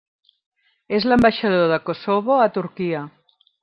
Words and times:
És 0.99 1.05
l'ambaixador 1.11 1.69
de 1.75 1.81
Kosovo 1.91 2.43
a 2.49 2.53
Turquia. 2.61 3.09